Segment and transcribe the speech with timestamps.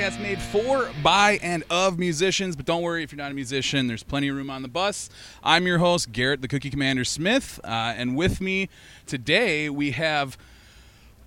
[0.00, 2.56] podcast made for, by, and of musicians.
[2.56, 5.10] But don't worry if you're not a musician, there's plenty of room on the bus.
[5.44, 8.70] I'm your host, Garrett the Cookie Commander Smith, uh, and with me
[9.04, 10.38] today we have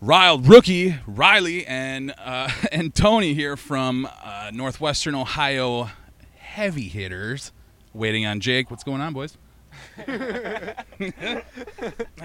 [0.01, 5.91] Riled Rookie, Riley, and, uh, and Tony here from uh, Northwestern Ohio
[6.37, 7.51] Heavy Hitters.
[7.93, 8.71] Waiting on Jake.
[8.71, 9.37] What's going on, boys?
[10.07, 11.13] How you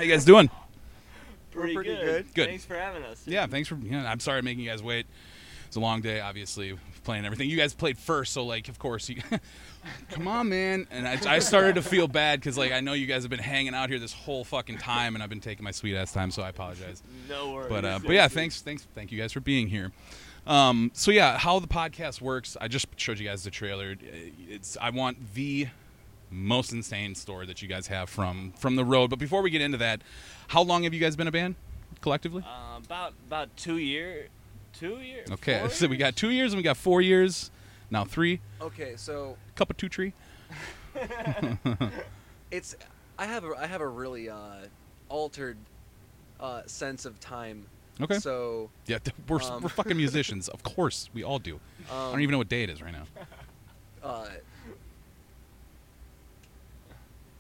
[0.09, 0.49] guys doing?
[1.51, 2.05] Pretty, pretty good.
[2.05, 2.35] good.
[2.35, 2.49] Good.
[2.49, 3.23] Thanks for having us.
[3.27, 3.75] Yeah, thanks for.
[3.75, 5.05] You know, I'm sorry making you guys wait.
[5.69, 7.51] It's a long day, obviously, playing everything.
[7.51, 9.21] You guys played first, so like, of course, you.
[10.11, 10.87] come on, man.
[10.91, 13.39] And I, I started to feel bad because like I know you guys have been
[13.39, 16.31] hanging out here this whole fucking time, and I've been taking my sweet ass time,
[16.31, 17.03] so I apologize.
[17.29, 17.69] No worries.
[17.69, 19.93] But uh, but yeah, thanks, thanks, thank you guys for being here.
[20.47, 23.95] Um, so yeah, how the podcast works, I just showed you guys the trailer.
[24.49, 25.69] It's I want the
[26.31, 29.11] most insane story that you guys have from from the road.
[29.11, 30.01] But before we get into that,
[30.49, 31.57] how long have you guys been a band
[32.01, 32.43] collectively?
[32.47, 34.29] Uh, about about two year,
[34.79, 35.31] two years.
[35.31, 37.51] Okay, four so we got two years and we got four years.
[37.91, 38.41] Now three.
[38.61, 40.13] Okay, so Cup of two tree.
[42.51, 42.77] it's
[43.19, 44.67] I have a I have a really uh,
[45.09, 45.57] altered
[46.41, 47.67] uh, sense of time.
[48.01, 48.19] Okay.
[48.19, 50.49] So Yeah, th- we're, Um, we're fucking musicians.
[50.49, 51.59] Of course, we all do.
[51.91, 53.05] I um, don't even know what day it is right now.
[54.03, 54.29] Uh,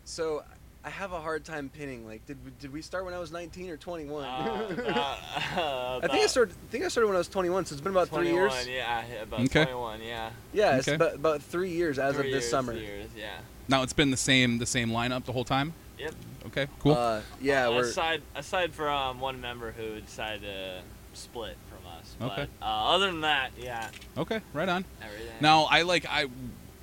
[0.04, 0.42] so
[0.84, 2.06] I have a hard time pinning.
[2.06, 4.24] Like, did we, did we start when I was 19 or 21?
[4.24, 5.18] Uh, about,
[5.56, 6.54] uh, I think I started.
[6.54, 7.64] I think I started when I was 21.
[7.66, 8.52] So it's been about three years.
[8.66, 9.64] Yeah, about Okay.
[9.64, 10.02] 21.
[10.02, 10.30] Yeah.
[10.52, 10.94] Yeah, it's Okay.
[10.94, 12.72] about, about three years as Three of this years, summer.
[12.72, 13.38] Years, yeah.
[13.68, 15.74] Now it's been the same the same lineup the whole time.
[15.98, 16.14] Yep.
[16.46, 16.92] Okay, cool.
[16.94, 20.80] Uh, yeah, we're aside aside from one member who decided to
[21.12, 22.14] split from us.
[22.32, 22.48] Okay.
[22.60, 24.84] But, uh, other than that, yeah, okay, right on.
[25.02, 25.26] everything.
[25.40, 26.26] Now I like I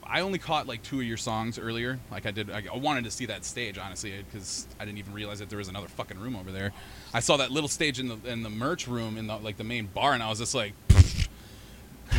[0.07, 1.99] I only caught like two of your songs earlier.
[2.11, 5.39] Like I did, I, wanted to see that stage honestly because I didn't even realize
[5.39, 6.73] that there was another fucking room over there.
[7.13, 9.63] I saw that little stage in the in the merch room in the like the
[9.63, 10.73] main bar, and I was just like,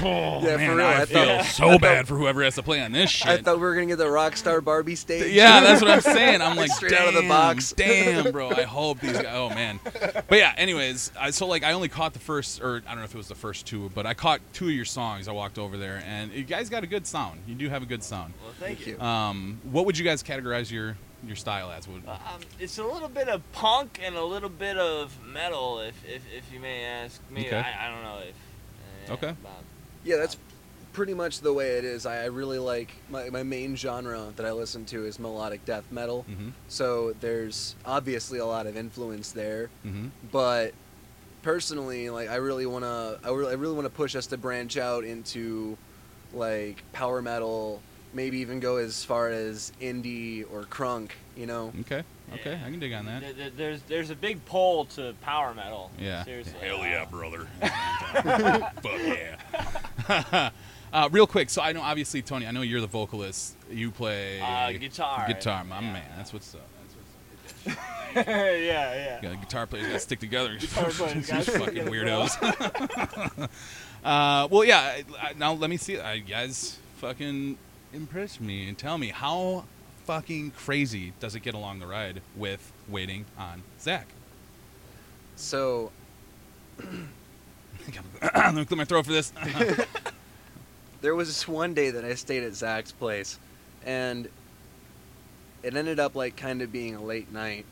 [0.02, 2.54] oh Yeah, for real, I, I feel thought- so I thought- bad for whoever has
[2.56, 3.26] to play on this shit.
[3.28, 5.32] I thought we were gonna get the Rockstar Barbie stage.
[5.32, 6.40] Yeah, that's what I'm saying.
[6.42, 7.72] I'm like, Straight damn, out of the box.
[7.76, 8.50] damn, bro.
[8.50, 9.26] I hope these guys.
[9.28, 9.80] Oh man,
[10.28, 10.54] but yeah.
[10.56, 13.18] Anyways, I, so like, I only caught the first, or I don't know if it
[13.18, 15.28] was the first two, but I caught two of your songs.
[15.28, 17.40] I walked over there, and you guys got a good sound.
[17.46, 18.34] You do have a good sound.
[18.42, 18.94] well, thank, Thank you.
[18.96, 19.00] you.
[19.00, 20.96] Um, what would you guys categorize your
[21.26, 21.88] your style as?
[21.88, 25.94] Would Um, it's a little bit of punk and a little bit of metal, if
[26.06, 27.46] if, if you may ask me.
[27.46, 27.56] Okay.
[27.58, 29.10] I, I don't know if.
[29.10, 29.28] uh, Okay.
[29.30, 29.64] about-
[30.06, 30.36] Yeah, that's
[30.92, 32.06] pretty much the way it is.
[32.06, 35.84] I, I really like my, my main genre that I listen to is melodic death
[35.90, 36.24] metal.
[36.30, 40.06] mm-hmm, So there's obviously a lot of influence there, mm-hmm.
[40.32, 40.72] but
[41.42, 45.04] personally, like I really wanna, I really, I really wanna push us to branch out
[45.04, 45.76] into
[46.32, 47.82] like power metal,
[48.14, 51.10] maybe even go as far as indie or crunk.
[51.36, 51.72] You know?
[51.80, 52.02] Okay,
[52.32, 52.66] okay, Yeah.
[52.66, 53.20] I can dig on that.
[53.20, 55.90] There- there- There's there's a big pull to power metal.
[55.98, 56.24] Yeah.
[56.24, 56.54] Seriously.
[56.62, 57.46] Hell yeah, brother.
[57.60, 59.36] Fuck yeah.
[60.92, 62.46] uh, real quick, so I know obviously Tony.
[62.46, 63.54] I know you're the vocalist.
[63.70, 65.26] You play Uh, guitar.
[65.26, 65.92] Guitar, my Yeah.
[65.92, 66.10] man.
[66.16, 66.60] That's what's up.
[67.64, 68.26] That's what's up.
[68.26, 69.20] yeah, yeah.
[69.22, 70.56] Yeah, guitar players gotta stick together.
[70.60, 73.48] Guitar players gotta fucking weirdos.
[74.04, 74.78] uh, well, yeah.
[74.80, 75.98] I- I- Now let me see.
[75.98, 77.58] Uh, you guys, fucking
[77.92, 79.64] impress me and tell me how
[80.06, 84.06] fucking crazy does it get along the ride with waiting on Zach?
[85.34, 85.90] So
[88.34, 89.32] I'm gonna clear my throat for this.
[91.00, 93.38] there was this one day that I stayed at Zach's place,
[93.84, 94.28] and
[95.62, 97.64] it ended up like kind of being a late night.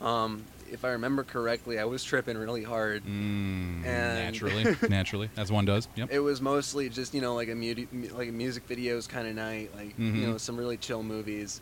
[0.00, 3.02] Um, if I remember correctly, I was tripping really hard.
[3.04, 5.88] Mm, And- naturally, naturally, as one does.
[5.96, 6.10] Yep.
[6.12, 9.34] It was mostly just you know like a mu- like a music videos kind of
[9.34, 10.14] night, like Mhm.
[10.20, 11.60] you know some really chill movies.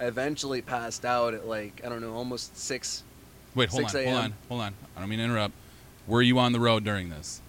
[0.00, 3.02] I eventually passed out at like I don't know almost six.
[3.54, 4.74] Wait, hold on, hold on, hold on.
[4.96, 5.54] I don't mean to interrupt.
[6.08, 7.40] Were you on the road during this?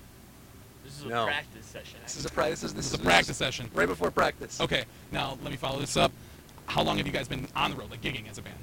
[0.83, 1.25] This is a No.
[1.25, 1.99] practice session.
[2.03, 2.61] This is a practice.
[2.61, 3.71] This, This is is a practice session.
[3.73, 4.59] right before practice.
[4.59, 6.11] Okay, now let me follow this up.
[6.67, 8.55] How long have you guys been on the road, like gigging as a band?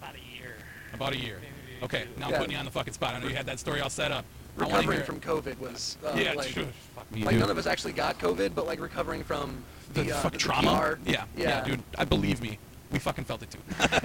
[0.00, 0.54] About a year.
[0.94, 1.38] About a year.
[1.40, 2.20] Maybe Okay, two.
[2.20, 2.38] now I'm Yeah.
[2.38, 3.14] putting you on the fucking spot.
[3.14, 4.24] I know you had that story all set up.
[4.56, 7.40] I wanna Recovering hear- from COVID was uh, yeah, like, dude, fuck me, like dude.
[7.40, 10.38] none of us actually got COVID, but like recovering from the, the, uh, fuck the
[10.38, 10.96] trauma.
[11.04, 11.10] PR.
[11.10, 11.64] Yeah, yeah, Yeah.
[11.64, 11.82] dude.
[11.98, 12.58] I believe me.
[12.94, 13.58] We fucking felt it too.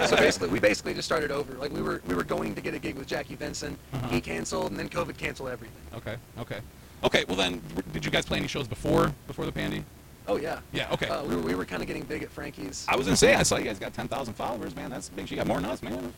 [0.06, 1.54] so basically, we basically just started over.
[1.54, 3.78] Like we were we were going to get a gig with Jackie Vincent.
[3.92, 4.08] Uh-huh.
[4.08, 5.76] He canceled, and then COVID canceled everything.
[5.94, 6.58] okay, okay,
[7.04, 7.24] okay.
[7.28, 9.84] Well then, did you guys play any shows before before the pandy?
[10.26, 10.58] Oh yeah.
[10.72, 10.92] Yeah.
[10.92, 11.06] Okay.
[11.06, 12.84] Uh, we were, we were kind of getting big at Frankie's.
[12.88, 14.90] I was gonna say, I saw you guys got 10,000 followers, man.
[14.90, 15.30] That's big.
[15.30, 16.12] You got more than us, man.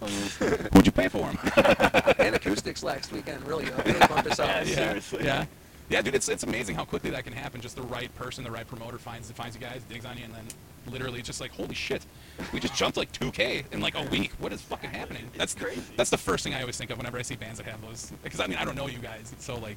[0.73, 1.39] Who'd you pay for them?
[2.19, 5.25] and acoustics last weekend really, uh, really bumped us Yeah, yeah, seriously.
[5.25, 5.45] Yeah.
[5.93, 7.61] Yeah, dude, it's, it's amazing how quickly that can happen.
[7.61, 10.33] Just the right person, the right promoter finds finds you guys, digs on you, and
[10.33, 10.45] then
[10.91, 12.07] literally it's just like, holy shit,
[12.53, 14.33] we just jumped like 2K in like a week.
[14.39, 15.31] What is fucking happening?
[15.37, 15.83] That's crazy.
[15.97, 18.11] That's the first thing I always think of whenever I see bands that have those.
[18.23, 19.77] Because I mean, I don't know you guys, so like,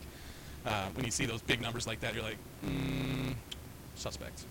[0.66, 3.34] uh, when you see those big numbers like that, you're like, mm,
[3.96, 4.46] suspect.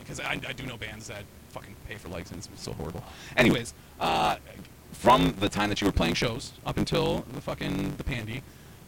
[0.00, 3.02] Because I, I do know bands that fucking pay for likes, and it's so horrible.
[3.38, 4.36] Anyways, uh,
[4.92, 8.42] from the time that you were playing shows up until the fucking the pandy,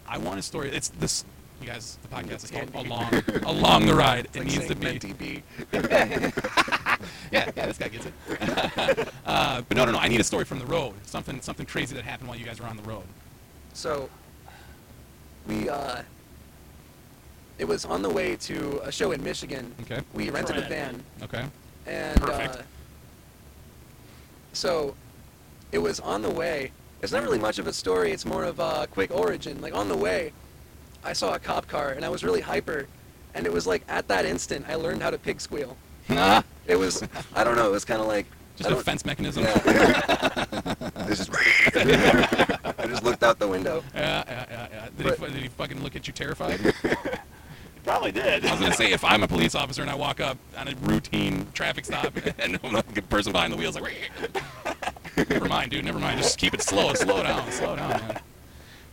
[0.06, 0.70] I want a story.
[0.70, 1.24] It's this.
[1.60, 4.26] You guys, the podcast is called Along Along the Ride.
[4.26, 4.84] It's it like needs to be.
[4.84, 5.42] Menti
[7.32, 9.08] yeah, yeah, this guy gets it.
[9.26, 9.98] uh, but no, no, no.
[9.98, 10.94] I need a story from the road.
[11.04, 13.04] Something, something crazy that happened while you guys were on the road.
[13.72, 14.08] So
[15.48, 16.02] we uh
[17.58, 19.72] it was on the way to a show in Michigan.
[19.82, 20.00] Okay.
[20.12, 21.44] We rented a van Okay.
[21.86, 22.56] and Perfect.
[22.56, 22.62] uh
[24.52, 24.94] so
[25.72, 26.72] it was on the way.
[27.02, 29.60] It's not really much of a story, it's more of a quick origin.
[29.60, 30.32] Like on the way,
[31.04, 32.86] I saw a cop car and I was really hyper
[33.34, 35.76] and it was like at that instant I learned how to pig squeal.
[36.10, 37.02] Ah, It was
[37.34, 39.44] I don't know, it was kind of like just I a don't- defense mechanism.
[39.44, 40.44] Yeah.
[41.06, 41.30] It's just
[41.76, 43.84] I just looked out the window.
[43.94, 44.88] Yeah, yeah, yeah, yeah.
[44.96, 46.60] Did, But- he, did he fucking look at you terrified?
[47.84, 48.46] Probably did.
[48.46, 50.74] I was gonna say if I'm a police officer and I walk up on a
[50.76, 54.10] routine traffic stop and the person behind the wheel's like,
[55.28, 56.18] never mind, dude, never mind.
[56.18, 57.90] Just keep it slow, slow down, slow down.
[57.90, 58.20] Man.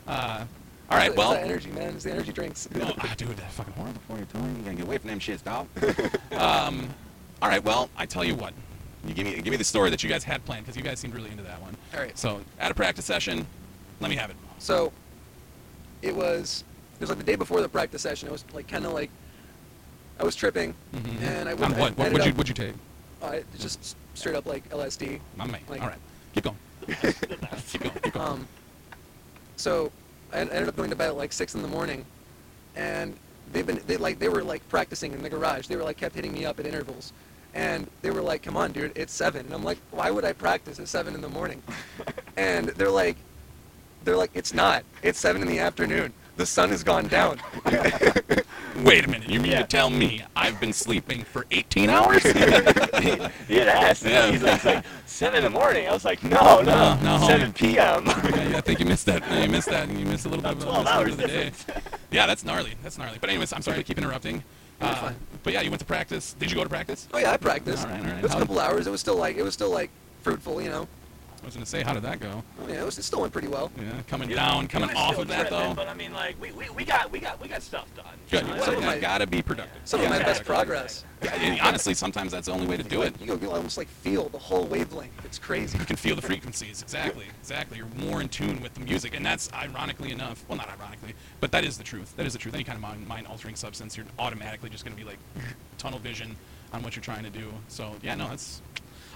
[0.08, 0.44] Uh,
[0.92, 1.96] all right, It's well, that energy, man.
[1.96, 2.70] It's the energy drinks.
[2.76, 4.60] No, ah, dude, that fucking horrible before you're telling me.
[4.60, 5.68] You gotta get away from them shits, dog.
[6.40, 6.90] um,
[7.42, 8.54] all right, well, I tell you what.
[9.08, 11.00] You give me give me the story that you guys had planned because you guys
[11.00, 11.76] seemed really into that one.
[11.96, 12.16] All right.
[12.18, 13.48] So at a practice session,
[14.00, 14.36] let me have it.
[14.60, 14.92] So
[16.04, 16.64] it was
[16.96, 18.28] it was like the day before the practice session.
[18.28, 19.10] It was like kind of like
[20.20, 21.22] I was tripping, Mhm.
[21.24, 21.78] and I On went.
[21.78, 21.98] what?
[21.98, 22.74] What would you would you take?
[23.24, 25.20] uh, just straight up like LSD.
[25.38, 25.62] My man.
[25.68, 25.98] Like- all right,
[26.36, 26.58] keep going.
[26.88, 27.94] keep going.
[28.04, 28.28] Keep going.
[28.28, 28.48] Um,
[29.56, 29.92] so
[30.34, 32.06] I ended up going to bed at like six in the morning,
[32.76, 33.16] and
[33.52, 35.68] they've been they like they were like practicing in the garage.
[35.68, 37.14] They were like kept hitting me up at intervals,
[37.54, 39.46] and they were like, "Come on, dude, it's seven.
[39.46, 41.62] And I'm like, "Why would I practice at seven in the morning?"
[42.38, 43.18] and they're like,
[44.04, 44.84] "They're like, it's not.
[45.04, 46.14] It's seven in the afternoon.
[46.38, 47.40] The sun has gone down."
[48.84, 49.30] Wait a minute.
[49.30, 49.62] You mean Yeah.
[49.62, 52.24] to tell me I've been sleeping for 18 hours?
[52.24, 52.38] had
[53.52, 54.04] asked.
[54.06, 54.32] Yeah.
[54.32, 55.88] He's like, it's like seven in the morning.
[55.88, 58.06] I was like, no, no, No, no, seven p.m.
[58.06, 59.22] Yeah, I think you missed that.
[59.44, 59.90] You missed that.
[59.90, 61.44] You missed a little bit of, About missed 12 a hours bit of the day.
[61.50, 61.88] difference.
[62.12, 62.74] Yeah, that's gnarly.
[62.82, 63.18] That's gnarly.
[63.22, 64.44] But anyways, I'm sorry to keep interrupting.
[64.80, 65.12] Uh,
[65.44, 66.34] but yeah, you went to practice.
[66.40, 67.08] Did you go to practice?
[67.14, 67.86] oh yeah, I practiced.
[67.86, 68.18] All right, all right.
[68.18, 68.88] It was a How- couple hours.
[68.88, 69.92] It was still like it was still like
[70.24, 70.88] fruitful, you know.
[71.42, 72.44] I was gonna say, how did that go?
[72.62, 73.72] Oh, yeah, it, was, it still went pretty well.
[73.76, 75.74] Yeah, coming You down, coming we off of that though.
[75.76, 78.06] But I mean, like, we, we, we got we got we got stuff done.
[78.30, 78.42] Good.
[78.44, 79.82] You know, You it's Some of gotta, my- you gotta be productive.
[79.86, 80.24] Some of my Yeah.
[80.24, 81.04] best progress.
[81.24, 83.20] Yeah, honestly, sometimes that's the only way to do it.
[83.20, 85.14] You can almost like feel the whole wavelength.
[85.26, 85.78] It's crazy.
[85.80, 86.82] You can feel the frequencies.
[86.84, 87.26] Exactly.
[87.40, 87.78] Exactly.
[87.78, 90.46] You're more in tune with the music, and that's ironically enough.
[90.48, 92.16] Well, not ironically, but that is the truth.
[92.18, 92.54] That is the truth.
[92.54, 95.18] Any kind of mind, mind-altering substance, you're automatically just gonna be like
[95.80, 96.36] tunnel vision
[96.72, 97.52] on what you're trying to do.
[97.68, 98.62] So yeah, no, that's.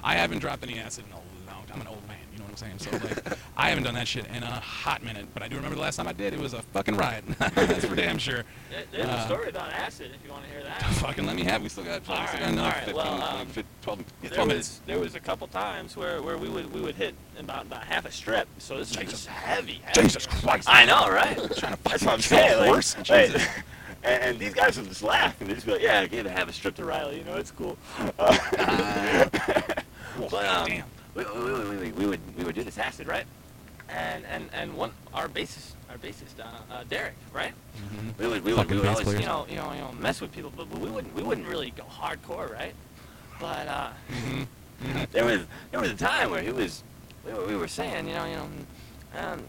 [0.05, 1.23] I haven't dropped any acid in a long.
[1.65, 1.75] time.
[1.75, 2.17] I'm an old man.
[2.31, 2.77] You know what I'm saying?
[2.79, 5.25] So like, I haven't done that shit in a hot minute.
[5.33, 6.33] But I do remember the last time I did.
[6.33, 7.25] It was a fucking riot.
[7.39, 8.43] that's for damn sure.
[8.69, 10.81] There- There's Uh, a story about acid if you want to hear that.
[11.01, 11.61] Fucking let me have.
[11.61, 11.63] it.
[11.63, 14.05] We still got, we still got another all right, 15, well, um, 15, 12, yeah,
[14.21, 17.15] There 12 was there was a couple times where, where we would we would hit
[17.39, 18.47] about about half a strip.
[18.59, 20.01] So this is like heavy, heavy.
[20.03, 20.67] Jesus Christ.
[20.69, 21.35] I know, right?
[21.57, 22.59] Trying to That's fucking what I'm kill a saying.
[22.59, 22.95] Like, horse.
[22.97, 23.47] like, Jesus.
[24.03, 26.25] and, and these guys would just laugh and they just be like, "Yeah, I gave
[26.25, 27.17] a half a strip to Riley.
[27.19, 27.77] You know, it's cool."
[28.19, 29.59] Uh,
[30.29, 30.83] but um, Damn.
[31.13, 33.25] we, we, we, we, we, we would we would do this acid, right?
[33.89, 37.53] And and and one our bassist our bassist uh, uh, Derek, right?
[37.77, 38.17] Mhm.
[38.17, 39.91] We would we would, Fucking we would bass always you know you know you know
[39.99, 42.73] mess with people, but, but we wouldn't we wouldn't really go hardcore, right?
[43.39, 44.47] But uh, Mhm.
[44.83, 45.11] Mhm.
[45.11, 45.41] there was
[45.71, 46.83] there was a time where he was
[47.25, 48.47] we were, we were saying you know you know
[49.17, 49.43] um,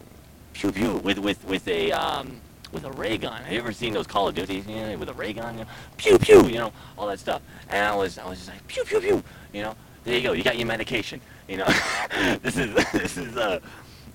[0.52, 2.40] pew pew with with with a um,
[2.73, 3.42] with a ray gun.
[3.42, 5.64] Have you ever seen those Call of Duty You know, with a ray gun, you
[5.64, 7.40] know, pew pew, you know, all that stuff.
[7.70, 9.75] And I was I was just like pew pew pew, you know.
[10.06, 10.32] There you go.
[10.32, 11.20] You got your medication.
[11.48, 11.66] You know,
[12.42, 13.58] this is this is uh,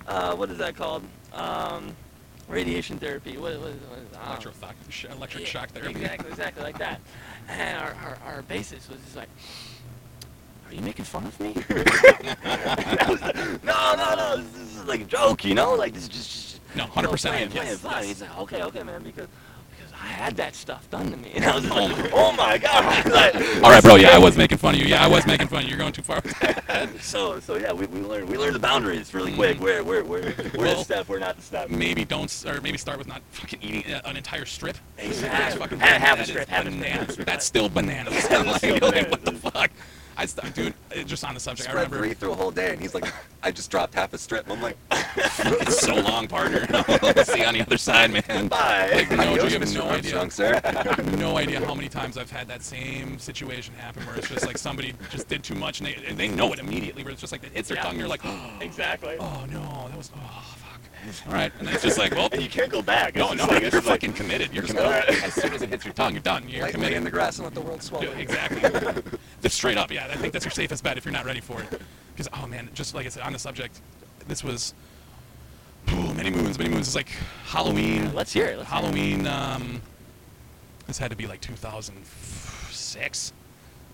[0.08, 1.04] uh, what is that called?
[1.34, 1.94] Um,
[2.48, 3.38] radiation therapy.
[3.38, 4.46] What, what, what,
[4.90, 5.92] sh- electric yeah, shock therapy.
[5.92, 7.02] Exactly, exactly like that.
[7.50, 9.28] And our, our, our bassist was just like,
[10.70, 11.56] "Are you making fun of me?"
[12.46, 14.38] Like, no, no, no.
[14.38, 15.76] This, this is like a joke, you know.
[15.76, 18.06] Like this is just, just No, 100%, playing, playing yes.
[18.06, 19.28] He's like, "Okay, okay, man," because
[20.02, 23.36] I had that stuff done to me, and I was like, "Oh my god!" Like,
[23.64, 23.96] All right, bro.
[23.96, 24.88] Yeah, I was making fun of you.
[24.88, 25.70] Yeah, I was making fun of you.
[25.70, 26.22] You're going too far.
[27.02, 29.60] So, so yeah, we, we learned we learned the boundaries really quick.
[29.60, 30.58] We're we're we're we're Mm.
[30.58, 31.10] Well, the step.
[31.10, 31.70] We're not the step.
[31.70, 34.78] maybe don't, or maybe start with not fucking eating uh, an entire strip.
[34.98, 35.78] Exactly.
[35.78, 37.26] That's half a strip, half a strip.
[37.28, 38.14] That's still bananas.
[38.32, 39.72] Like, still like, what the fuck?
[40.18, 40.74] I st- dude,
[41.08, 41.68] just on the subject.
[41.70, 42.06] I Spread remember.
[42.06, 43.12] three through a whole day, and he's like,
[43.44, 44.78] "I just dropped half a strip." I'm like,
[45.18, 46.66] it's so long, partner.
[47.24, 48.48] See you on the other side, man.
[48.48, 48.90] Bye.
[48.94, 49.76] Like, no, Adios, you have Mr.
[49.76, 50.18] no idea.
[50.18, 50.62] Armstrong, sir.
[50.64, 54.30] You have no idea how many times I've had that same situation happen where it's
[54.30, 57.04] just like somebody just did too much and they, and they know it immediately.
[57.04, 57.84] Where it's just like it hits their Yeah.
[57.84, 58.22] tongue, you're like,
[58.62, 59.18] exactly.
[59.20, 60.80] oh no, that was oh fuck.
[61.28, 63.16] All right, and it's just like, well, And you can't go back.
[63.16, 64.54] no, no, like- you're it's just like- fucking committed.
[64.54, 64.90] You're committed.
[64.92, 65.24] go ahead.
[65.24, 66.48] As soon as it hits your tongue, you're done.
[66.48, 66.98] You're Lightly committed.
[66.98, 68.04] in the grass and let the world swallow.
[68.06, 69.02] Yeah, exactly.
[69.42, 69.92] That's straight up.
[69.92, 71.82] Yeah, I think that's your safest bet if you're not ready for it.
[72.14, 73.82] Because oh man, just like I said on the subject,
[74.28, 74.76] this was
[75.92, 76.88] ooh, many moons, many moons.
[76.88, 77.10] It's like
[77.46, 78.14] Halloween.
[78.14, 78.58] Let's hear it.
[78.58, 78.70] Let's.
[78.70, 79.28] Halloween.
[79.28, 79.82] Um,
[80.88, 83.34] this had to be like 2006,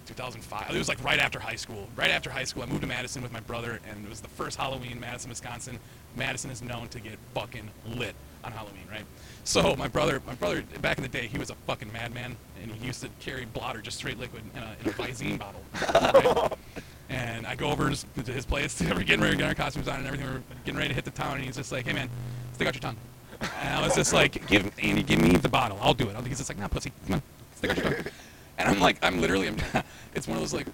[0.06, 0.70] 2005.
[0.70, 1.88] It was like right after high school.
[1.96, 4.30] Right after high school, I moved to Madison with my brother, and it was the
[4.30, 5.80] first Halloween in Madison, Wisconsin.
[6.16, 9.06] Madison is known to get fucking lit on Halloween, right?
[9.44, 12.72] So my brother, my brother, back in the day, he was a fucking madman, and
[12.72, 15.62] he used to carry blotter, just straight liquid, in a, in a Visine bottle.
[15.94, 16.52] right?
[17.10, 20.00] And I go over to his place, we're getting ready to get our costumes on
[20.00, 20.28] and everything.
[20.28, 22.10] We're getting ready to hit the town, and he's just like, "Hey man,
[22.54, 22.98] stick out your tongue."
[23.40, 25.78] And I was just like, "Give Andy, give me the bottle.
[25.82, 27.22] I'll do it." He's just like, "Nah, pussy, come on,
[27.56, 28.06] stick out your tongue."
[28.60, 29.58] And I'm like, I'm literally, I'm,
[30.16, 30.66] it's one of those like,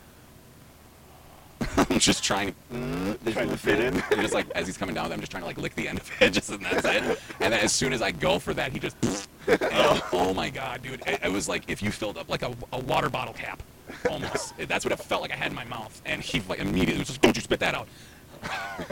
[1.76, 3.96] I'm just trying to, Trying to fit in.
[4.12, 6.00] and just like as he's coming down, I'm just trying to like lick the end
[6.00, 7.04] of it, just and that's it.
[7.42, 8.96] And then as soon as I go for that, he just,
[9.48, 12.54] and, oh my god, dude, it, it was like if you filled up like a,
[12.72, 13.62] a water bottle cap,
[14.10, 14.54] almost.
[14.58, 16.02] It- that's what it felt like I had in my mouth.
[16.06, 17.88] And he like immediately was just, don't you spit that out.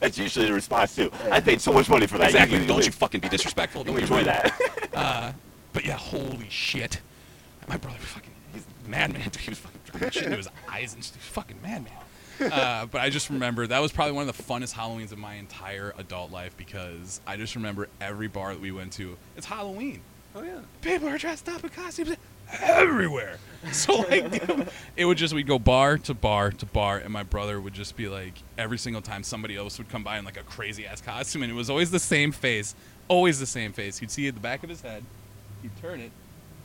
[0.00, 1.10] That's usually the response too.
[1.30, 2.26] I paid so much money for that.
[2.30, 2.58] Exactly.
[2.58, 3.84] You- Don't you fucking be disrespectful.
[3.84, 4.52] Don't enjoy you that?
[4.94, 5.32] Uh,
[5.72, 7.00] but yeah, holy shit.
[7.68, 9.20] My brother fucking, he's a madman.
[9.20, 11.92] He was fucking drinking shit into his eyes and just fucking madman.
[12.40, 15.34] Uh, but I just remember that was probably one of the funnest Halloweens of my
[15.34, 19.16] entire adult life because I just remember every bar that we went to.
[19.36, 20.00] It's Halloween.
[20.36, 20.60] Oh yeah.
[20.82, 22.16] People are dressed up in costumes
[22.60, 23.38] everywhere.
[23.72, 24.42] So like,
[24.96, 27.96] it would just we'd go bar to bar to bar, and my brother would just
[27.96, 31.00] be like, every single time somebody else would come by in like a crazy ass
[31.00, 32.74] costume, and it was always the same face,
[33.08, 34.00] always the same face.
[34.00, 35.02] You'd see at the back of his head,
[35.60, 36.12] he'd turn it,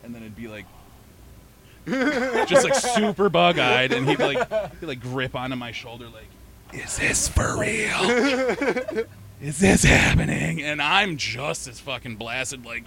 [0.03, 0.65] and then it'd be like.
[2.47, 4.37] just like super bug eyed, and he'd like
[4.79, 6.29] he'd like grip onto my shoulder, like,
[6.71, 9.05] "Is this for real?
[9.41, 12.85] Is this happening?" And I'm just as fucking blasted, like,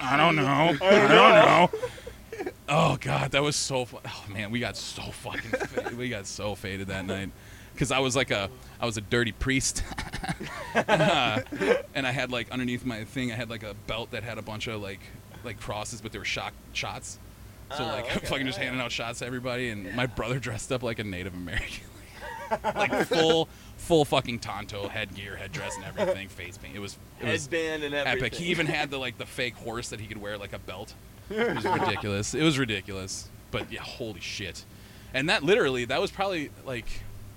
[0.00, 1.70] I don't know, I don't know.
[2.68, 4.00] Oh god, that was so fun.
[4.06, 7.30] Oh man, we got so fucking fa- we got so faded that night
[7.72, 9.82] because I was like a I was a dirty priest,
[10.74, 11.40] Uh,
[11.94, 14.42] and I had like underneath my thing I had like a belt that had a
[14.42, 15.00] bunch of like
[15.44, 17.18] like crosses, but they were shock shots.
[17.76, 18.26] So Oh, like okay.
[18.26, 21.34] fucking just handing out shots to everybody, and my brother dressed up like a Native
[21.34, 21.84] American,
[22.64, 23.48] like full
[23.78, 26.76] full fucking Tonto headgear, headdress, and everything, face paint.
[26.76, 28.24] It was it was Headband and everything.
[28.26, 28.34] epic.
[28.34, 30.94] He even had the like the fake horse that he could wear like a belt.
[31.30, 32.34] It was ridiculous.
[32.34, 33.28] It was ridiculous.
[33.50, 34.64] But yeah, holy shit.
[35.14, 36.86] And that literally that was probably like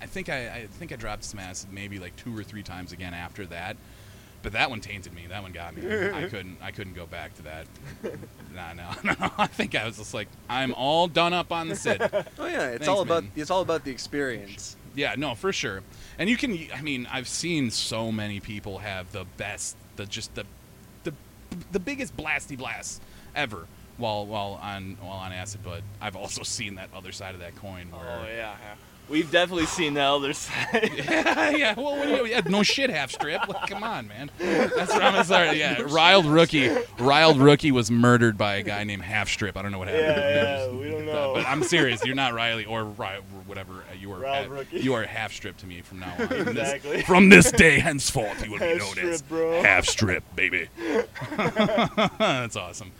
[0.02, 2.92] I think I, I think I dropped some acid maybe like two or three times
[2.92, 3.76] again after that.
[4.42, 5.26] But that one tainted me.
[5.28, 5.82] That one got me.
[5.86, 7.66] I couldn't I couldn't go back to that.
[8.54, 9.30] Nah, no, no.
[9.38, 12.02] I think I was just like I'm all done up on the Sid.
[12.38, 12.70] Oh yeah.
[12.70, 13.32] It's Thanks, all about man.
[13.36, 14.76] it's all about the experience.
[14.94, 15.82] Yeah, no, for sure.
[16.18, 20.34] And you can I mean, I've seen so many people have the best the just
[20.34, 20.44] the
[21.04, 21.12] the
[21.70, 23.00] the biggest blasty blasts
[23.34, 27.40] ever while while on while on acid, but I've also seen that other side of
[27.40, 28.74] that coin Oh yeah, yeah.
[29.12, 30.90] We've definitely seen the other side.
[31.04, 31.74] yeah, yeah.
[31.76, 32.24] Well, what do you?
[32.26, 33.46] Yeah, no shit, half strip.
[33.46, 34.30] Like, come on, man.
[34.38, 35.58] That's what I'm sorry.
[35.58, 36.70] Yeah, riled rookie.
[36.98, 39.54] Riled rookie was murdered by a guy named Half Strip.
[39.56, 40.06] I don't know what happened.
[40.06, 41.34] Yeah, yeah, we don't know.
[41.34, 42.02] But I'm serious.
[42.04, 43.72] You're not Riley or Ri- whatever.
[43.90, 44.18] uh, You are.
[44.20, 44.80] Riled ha- Rookie.
[44.80, 46.28] you are Half Strip to me from now on.
[46.28, 47.02] From this- Exactly.
[47.02, 49.62] From this day henceforth, you will be Half known strip, as bro.
[49.62, 50.68] Half Strip, baby.
[51.36, 52.92] That's awesome.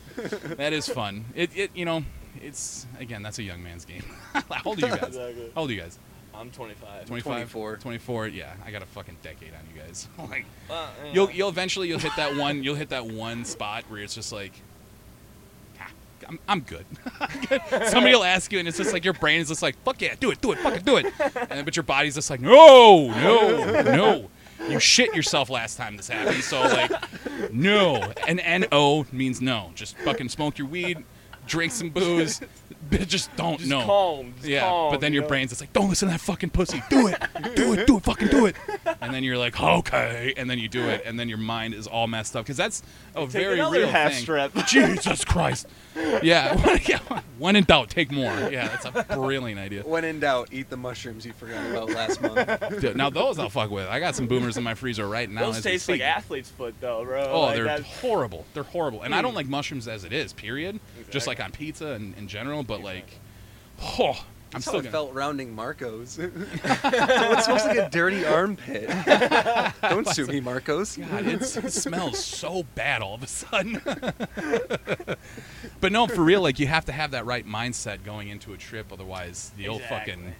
[0.56, 1.24] That is fun.
[1.34, 2.04] It, it, you know,
[2.40, 4.04] it's again, that's a young man's game.
[4.32, 5.08] How old are you guys?
[5.08, 5.50] Exactly.
[5.54, 5.98] How old are you guys?
[6.34, 7.06] I'm 25.
[7.06, 7.22] 25?
[7.52, 7.76] 24.
[7.76, 8.54] 24, yeah.
[8.64, 10.08] I got a fucking decade on you guys.
[10.30, 13.84] like, Well, you you'll you'll eventually you'll hit that one you'll hit that one spot
[13.88, 14.52] where it's just like,
[15.78, 15.90] "Ah,
[16.28, 16.86] I'm, I'm good.
[17.88, 20.14] Somebody will ask you, and it's just like your brain is just like, fuck yeah,
[20.18, 21.06] do it, do it, fucking do it.
[21.50, 24.30] And but your body's just like, no, no, no.
[24.68, 26.92] You shit yourself last time this happened, so like,
[27.52, 28.12] no.
[28.26, 29.70] And N O means no.
[29.74, 31.04] Just fucking smoke your weed,
[31.46, 32.40] drink some booze,
[33.06, 33.82] just don't Just no.
[33.84, 34.34] calm.
[34.36, 35.28] Just Yeah, calm, but then you your know?
[35.28, 36.82] brain's just like, don't listen to that fucking pussy.
[36.90, 37.20] Do it.
[37.54, 37.86] Do it.
[37.86, 38.04] Do it.
[38.04, 38.56] Fucking do it.
[39.00, 40.34] And then you're like, okay.
[40.36, 41.02] And then you do it.
[41.04, 42.44] And then your mind is all messed up.
[42.44, 42.82] Because that's
[43.14, 44.22] a Take very another real half thing.
[44.22, 44.52] strip.
[44.66, 45.66] Jesus Christ.
[46.22, 46.78] Yeah.
[46.88, 46.98] yeah.
[47.38, 48.32] When in doubt, take more.
[48.50, 49.82] Yeah, that's a brilliant idea.
[49.82, 52.80] When in doubt, eat the mushrooms you forgot about last month.
[52.80, 53.86] Dude, now those I'll fuck with.
[53.88, 55.42] I got some boomers in my freezer right now.
[55.46, 56.06] Those as taste like speak.
[56.08, 57.28] athlete's foot, though, bro.
[57.30, 58.44] Oh, Like, they're that's- horrible.
[58.54, 59.02] They're horrible.
[59.02, 59.36] And I don't Mm.
[59.36, 60.80] like mushrooms as it is, period.
[61.10, 63.08] Just like on pizza and in general, but like,
[63.82, 64.92] oh, I'm That's still it gonna.
[64.92, 66.10] felt rounding Marcos.
[66.10, 68.86] so it smells like a dirty armpit.
[69.82, 70.96] Don't sue me, Marcos.
[70.98, 73.80] God, it's, it smells so bad all of a sudden.
[75.80, 78.56] but no, for real, like you have to have that right mindset going into a
[78.56, 80.12] trip, otherwise you'll Exactly.
[80.14, 80.34] fucking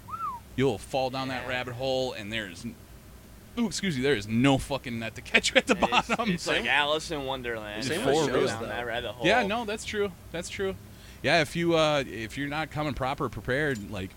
[0.56, 2.66] you'll fall down that rabbit hole, and there's,
[3.58, 6.30] ooh, excuse me, there is no fucking net to catch you at the It's, bottom.
[6.32, 7.84] it's like Alice in Wonderland.
[7.84, 8.68] Same You with shows, down though.
[8.68, 9.26] that rabbit hole.
[9.26, 10.12] Yeah, no, that's true.
[10.32, 10.74] That's true.
[11.22, 14.10] Yeah, if you uh, if you're not coming proper prepared, like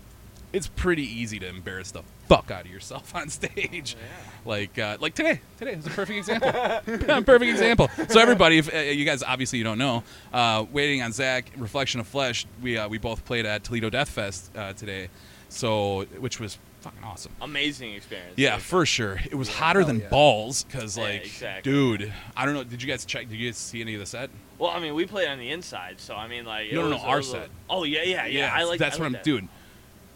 [0.52, 3.96] it's pretty easy to embarrass the fuck out of yourself on stage.
[4.44, 5.40] Like uh, like today.
[5.58, 6.50] Today is a perfect example.
[7.22, 7.90] perfect example.
[8.08, 12.00] So everybody, if uh, you guys obviously you don't know, uh, waiting on Zach, Reflection
[12.00, 12.46] of Flesh.
[12.62, 15.08] We uh, we both played at Toledo Death Fest uh, today,
[15.48, 17.32] so which was fucking awesome.
[17.40, 18.34] Amazing experience.
[18.36, 19.20] Yeah, Like, for sure.
[19.30, 20.08] It was hotter than yeah.
[20.08, 21.72] balls because Yeah, like, exactly.
[21.72, 22.64] dude, I don't know.
[22.64, 23.28] Did you guys check?
[23.28, 24.30] Did you guys see any of the set?
[24.58, 26.68] Well, I mean, we played on the inside, so I mean, like.
[26.70, 27.48] it No, no, no, our was a- set.
[27.68, 28.52] Oh yeah, yeah, yeah.
[28.54, 28.78] I like.
[28.78, 29.24] that's I what like I'm, that.
[29.24, 29.48] dude.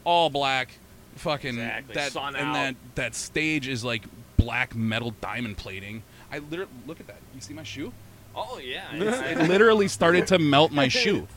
[0.04, 0.70] All black,
[1.16, 2.54] fucking Exactly, that, sun and out.
[2.54, 4.04] that that stage is like
[4.36, 6.02] black metal diamond plating.
[6.32, 7.18] I literally look at that.
[7.34, 7.92] You see my shoe?
[8.34, 8.84] Oh yeah.
[8.94, 11.26] It literally started to melt my shoe.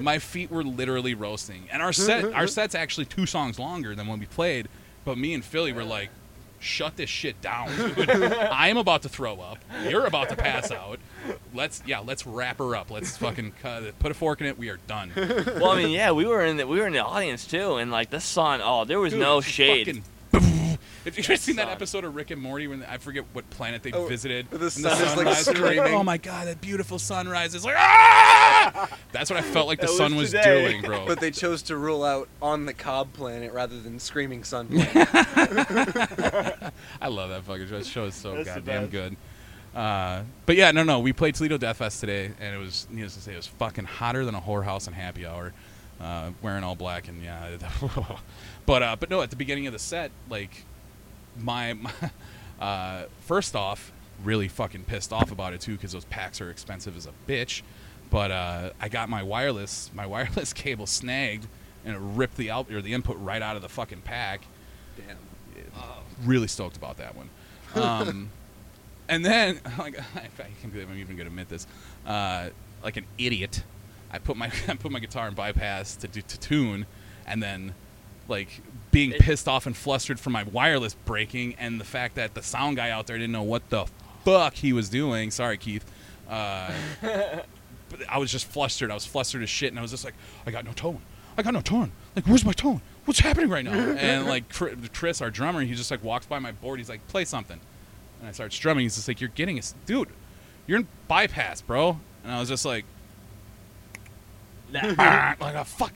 [0.00, 1.68] My feet were literally roasting.
[1.72, 4.68] And our set, our set's actually two songs longer than when we played.
[5.04, 6.08] But me and Philly were like,
[6.60, 8.08] "Shut this shit down, dude!
[8.10, 9.58] I'm about to throw up.
[9.88, 10.98] You're about to pass out.
[11.52, 12.90] Let's, yeah, let's wrap her up.
[12.90, 13.98] Let's fucking cut it.
[13.98, 14.58] Put a fork in it.
[14.58, 17.04] We are done." well, I mean, yeah, we were in the we were in the
[17.04, 18.60] audience too, and like the sun.
[18.64, 19.86] Oh, there was Dude, no it's shade.
[19.86, 20.04] fucking-
[21.04, 23.92] If you've seen that episode of Rick and Morty when I forget what planet they
[23.92, 25.94] Oh, visited, the and sun is, like, screaming.
[25.94, 28.88] oh my god, that beautiful sunrise is like ah!
[29.12, 30.70] That's what I felt like the was sun was today.
[30.70, 31.06] doing, bro.
[31.06, 35.08] But they chose to rule out on the Cobb planet rather than Screaming Sun planet.
[37.00, 37.78] I love that fucking show.
[37.78, 39.16] That show is so That's the goddamn good.
[39.74, 43.14] Uh, but yeah, no, no, we played Toledo Death Fest today, and it was needless
[43.16, 45.52] to say, it was fucking hotter than a whorehouse in happy hour.
[46.00, 47.56] Uh, wearing all black and yeah,
[48.66, 50.64] but uh, but no, at the beginning of the set, like
[51.38, 51.92] my, my
[52.60, 56.96] uh, first off, really fucking pissed off about it too because those packs are expensive
[56.96, 57.62] as a bitch.
[58.10, 61.46] But uh, I got my wireless my wireless cable snagged
[61.84, 64.42] and it ripped the out or the input right out of the fucking pack
[64.96, 65.16] Damn.
[66.22, 67.28] really stoked about that one.
[67.74, 68.30] Um,
[69.08, 70.28] and then, like, I
[70.60, 71.66] can't believe I'm even going to admit this.
[72.06, 72.50] Uh,
[72.84, 73.64] like an idiot,
[74.10, 76.86] I put my I put my guitar in bypass to do to tune,
[77.26, 77.74] and then,
[78.28, 78.62] like,
[78.94, 82.42] being It- pissed off and flustered from my wireless breaking, and the fact that the
[82.42, 83.84] sound guy out there didn't know what the
[84.24, 85.30] fuck he was doing.
[85.30, 85.84] Sorry, Keith.
[86.30, 87.46] Uh, but
[88.08, 88.90] I was just flustered.
[88.90, 90.14] I was flustered as shit, and I was just like,
[90.46, 91.02] I got no tone.
[91.36, 91.92] I got no tone.
[92.16, 92.80] Like, where's my tone?
[93.04, 93.72] What's happening right now?
[93.98, 96.78] and like Chri- Chris, our drummer, he just like walks by my board.
[96.78, 97.60] He's like, play something,
[98.20, 98.84] and I start strumming.
[98.84, 100.08] He's just like, you're getting us, dude.
[100.66, 102.00] You're in bypass, bro.
[102.22, 102.84] And I was just like,
[104.72, 105.92] That- like a fuck.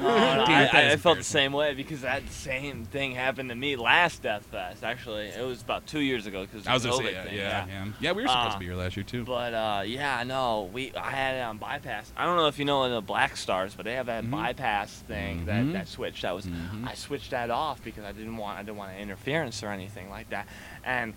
[0.00, 3.54] No, no, I, I, I felt the same way because that same thing happened to
[3.54, 4.84] me last Death Fest.
[4.84, 7.24] Actually, it was about two years ago because I was the gonna COVID say, yeah,
[7.24, 7.34] thing.
[7.36, 8.12] yeah, yeah, yeah.
[8.12, 9.24] We were supposed Uh, to be here last year too.
[9.24, 12.12] But uh, yeah, no, we I had it on bypass.
[12.16, 14.30] I don't know if you know the Black Stars, but they have that Mhm.
[14.30, 15.46] bypass thing Mhm.
[15.46, 16.22] that, that switch.
[16.22, 16.86] That was Mhm.
[16.88, 20.30] I switched that off because I didn't want I didn't want interference or anything like
[20.30, 20.46] that.
[20.84, 21.14] And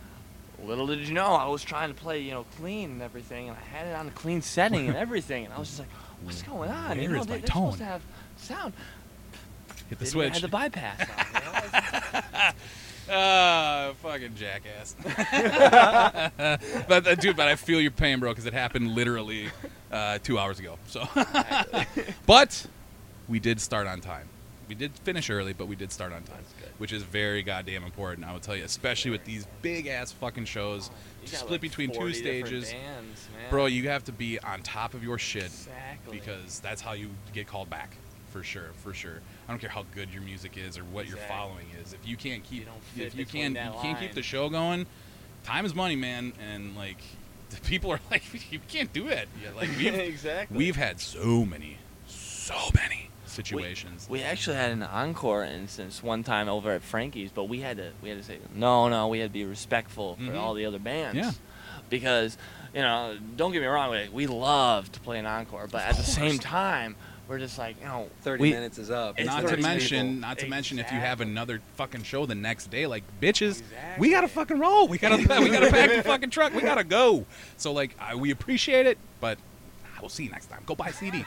[0.63, 3.57] little did you know, I was trying to play you know clean and everything, and
[3.57, 5.89] I had it on a clean setting and everything, and I was just like,
[6.23, 6.89] what's going on?
[6.89, 7.77] Where you know, is they, my they're supposed tone?
[7.79, 8.01] to have
[8.39, 8.73] sound.
[9.89, 10.33] Hit the Didn't switch.
[10.33, 10.99] Had the bypass.
[11.01, 12.51] on, you know?
[13.11, 14.95] Ah, fucking jackass.
[16.87, 19.47] but uh, dude, but I feel your pain, bro, because it happened literally
[19.91, 20.77] uh, two hours ago.
[20.87, 21.07] So,
[22.27, 22.67] but
[23.27, 24.27] we did start on time.
[24.67, 26.69] We did finish early, but we did start on time, That's good.
[26.77, 28.27] which is very goddamn important.
[28.27, 30.91] I will tell you, especially with these big ass fucking shows,
[31.23, 33.49] You to got, split like, between two stages, bands, man.
[33.49, 33.65] bro.
[33.65, 36.19] You have to be on top of your shit exactly.
[36.19, 37.95] because that's how you get called back
[38.31, 41.17] for sure for sure i don't care how good your music is or what your
[41.17, 42.65] following is if you can't keep
[42.95, 44.85] You if you can't that you can't keep the show going
[45.43, 46.97] time is money man and like
[47.49, 50.57] the people are like you can't do it yeah, like we've exactly.
[50.57, 56.49] we've had so many so many situations We actually had an encore instance one time
[56.49, 59.07] over at Frankie's, but we had to we had to say no, no.
[59.07, 60.39] We had to be respectful for Mhm.
[60.39, 61.15] all the other bands.
[61.15, 61.31] Yeah.
[61.89, 62.37] Because
[62.73, 65.95] you know, don't get me wrong, we, we love to play an encore, but at
[65.95, 66.95] the same time,
[67.29, 69.19] we're just like you know, 30 we, minutes is up.
[69.23, 70.21] Not to mention people.
[70.21, 73.61] not to mention if you have another fucking show the next day like bitches
[73.99, 77.25] we gotta fucking roll we gotta we gotta pack the fucking truck we gotta go
[77.55, 79.37] so like I, we appreciate it but
[80.01, 81.23] we'll see you next time go buy a cd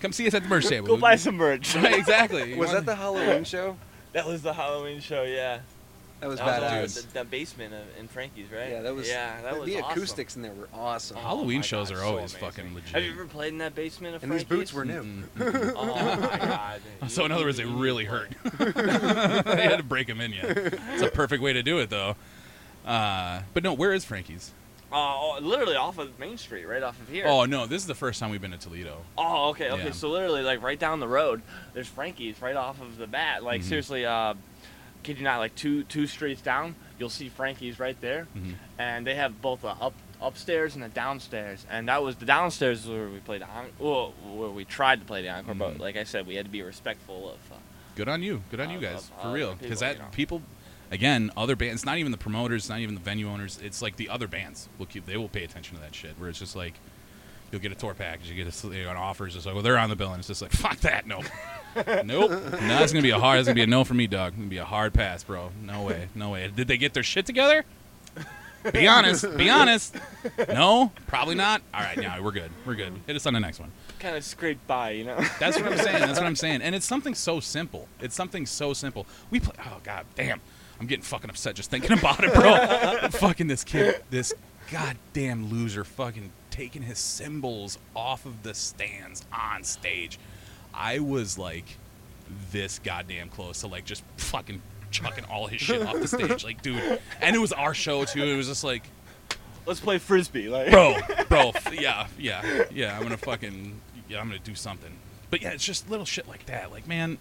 [0.00, 1.74] come see us at the merch table Go buy some merch.
[1.74, 2.52] Right, exactly.
[2.52, 3.76] You Was want- that the Halloween show?
[4.12, 5.60] that was the Halloween show, yeah.
[6.20, 6.82] That was That badass.
[6.82, 8.70] was the, the basement of, in Frankie's, right?
[8.70, 9.08] Yeah, that was.
[9.08, 9.90] Yeah, that the, was the awesome.
[9.98, 11.16] acoustics in there were awesome.
[11.16, 12.40] Oh Halloween shows God, are so always amazing.
[12.40, 12.90] fucking legit.
[12.90, 14.42] Have you ever played in that basement of Frankie's?
[14.42, 15.24] and these boots were new.
[15.76, 15.86] Oh
[16.20, 16.80] my god.
[17.08, 18.30] So in other words, they really hurt.
[18.58, 20.32] they had to break them in.
[20.32, 22.16] Yeah, it's a perfect way to do it, though.
[22.86, 24.52] Uh, but no, where is Frankie's?
[24.92, 27.24] Oh, oh, literally off of Main Street, right off of here.
[27.28, 28.98] Oh no, this is the first time we've been to Toledo.
[29.16, 29.84] Oh, okay, okay.
[29.86, 29.90] Yeah.
[29.92, 31.42] So literally, like right down the road,
[31.74, 33.44] there's Frankie's right off of the bat.
[33.44, 33.64] Like Mhm.
[33.64, 34.34] seriously, uh,
[35.02, 38.54] kid you not, like two two streets down, you'll see Frankie's right there, Mhm.
[38.78, 41.64] and they have both a up upstairs and a downstairs.
[41.70, 45.22] And that was the downstairs where we played on, well, where we tried to play
[45.22, 45.54] the encore.
[45.54, 45.58] Mhm.
[45.58, 47.38] But like I said, we had to be respectful of.
[47.52, 47.56] Uh,
[47.96, 48.42] Good on you.
[48.50, 49.54] Good on you guys for real.
[49.54, 50.08] Because that you know.
[50.12, 50.42] people,
[50.90, 51.84] again, other bands.
[51.86, 52.68] Not even the promoters.
[52.68, 53.58] Not even the venue owners.
[53.62, 55.06] It's like the other bands will keep.
[55.06, 56.18] They will pay attention to that shit.
[56.18, 56.74] Where it's just like.
[57.50, 58.30] You'll get a tour package.
[58.30, 59.26] You get a, you know, an offer.
[59.26, 61.24] It's just like, well, they're on the bill, and it's just like, fuck that, nope,
[61.76, 62.30] nope.
[62.30, 63.38] No, that's gonna be a hard.
[63.38, 64.28] That's gonna be a no for me, Doug.
[64.28, 65.50] It's gonna be a hard pass, bro.
[65.62, 66.50] No way, no way.
[66.54, 67.64] Did they get their shit together?
[68.72, 69.36] Be honest.
[69.36, 69.96] Be honest.
[70.48, 71.62] No, probably not.
[71.72, 72.50] All right, now we're good.
[72.66, 72.92] We're good.
[73.06, 73.72] Hit us on the next one.
[73.98, 75.16] kind of scraped by, you know.
[75.38, 76.00] That's what I'm saying.
[76.00, 76.60] That's what I'm saying.
[76.62, 77.88] And it's something so simple.
[78.00, 79.06] It's something so simple.
[79.30, 79.54] We play.
[79.64, 80.40] Oh god damn.
[80.78, 83.08] I'm getting fucking upset just thinking about it, bro.
[83.10, 84.32] fucking this kid, this
[84.70, 90.18] goddamn loser, fucking taking his cymbals off of the stands on stage.
[90.74, 91.64] I was like
[92.52, 96.60] this goddamn close to like just fucking chucking all his shit off the stage, like
[96.60, 97.00] dude.
[97.22, 98.22] And it was our show too.
[98.22, 98.82] It was just like
[99.64, 100.70] Let's play frisbee, like.
[100.70, 100.96] bro,
[101.30, 102.94] bro, yeah, yeah, yeah.
[102.94, 104.92] I'm gonna fucking, yeah, I'm gonna do something.
[105.30, 106.70] But yeah, it's just little shit like that.
[106.70, 107.16] Like, man,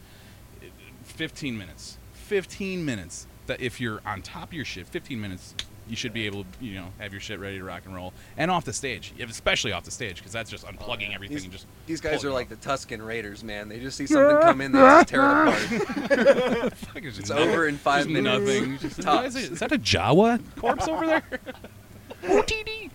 [1.03, 3.25] 15 minutes, 15 minutes.
[3.47, 5.55] That if you're on top of your shit, 15 minutes,
[5.89, 8.13] you should be able to, you know, have your shit ready to rock and roll,
[8.37, 11.15] and off the stage, especially off the stage, because that's just unplugging yeah.
[11.15, 11.65] everything These, and just.
[11.87, 13.67] these guys are like the Tusken Raiders, man.
[13.69, 16.73] They just see something come in, they just tear it apart.
[16.73, 16.95] off.
[16.95, 18.45] It's nothing- over in five just minutes.
[18.45, 18.77] Nothing.
[18.79, 19.27] Just, Tops.
[19.29, 21.23] is, it- is that a Jawa corpse over there?
[22.23, 22.89] OTD.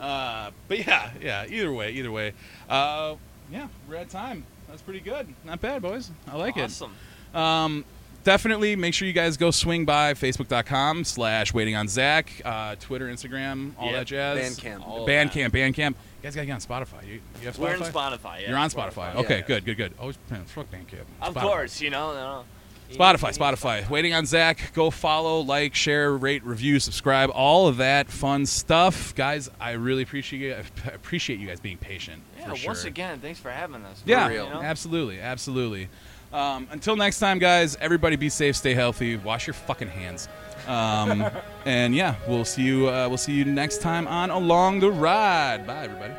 [0.00, 1.46] Uh, but yeah, yeah.
[1.48, 2.32] Either way, either way.
[2.68, 3.14] Uh,
[3.50, 4.44] yeah, we're at time.
[4.68, 5.26] That's pretty good.
[5.44, 6.10] Not bad, boys.
[6.26, 6.92] I like awesome.
[7.32, 7.36] it.
[7.36, 7.74] Awesome.
[7.74, 7.84] Um,
[8.28, 13.06] definitely make sure you guys go swing by facebook.com slash waiting on Zach, uh, Twitter,
[13.06, 13.94] Instagram, all Yep.
[13.94, 14.60] that jazz.
[14.60, 14.86] Bandcamp.
[14.86, 15.90] All of Bandcamp, Bandcamp.
[15.90, 17.06] You guys got to get on Spotify.
[17.06, 17.60] You, you have Spotify?
[17.60, 18.40] We're in Spotify.
[18.42, 19.14] Yeah, You're on Spotify.
[19.14, 19.20] Yeah.
[19.20, 19.94] Okay, good, good, good.
[19.98, 21.04] Always man, fuck Bandcamp.
[21.22, 21.40] Of Spotify.
[21.40, 22.12] course, you know.
[22.12, 22.44] no.
[22.90, 23.88] You Spotify, need- Spotify.
[23.88, 24.72] Waiting on Zach.
[24.74, 29.48] Go follow, like, share, rate, review, subscribe, all of that fun stuff, guys.
[29.60, 32.22] I really appreciate I appreciate you guys being patient.
[32.38, 32.68] Yeah, for sure.
[32.68, 34.02] once again, thanks for having us.
[34.04, 34.44] yeah, real.
[34.48, 34.60] You know?
[34.62, 35.88] absolutely, absolutely.
[36.32, 37.76] Um, until next time, guys.
[37.80, 40.28] Everybody, be safe, stay healthy, wash your fucking hands,
[40.66, 41.24] um,
[41.64, 42.88] and yeah, we'll see you.
[42.88, 45.66] Uh, we'll see you next time on Along the Ride.
[45.66, 46.14] Bye, everybody.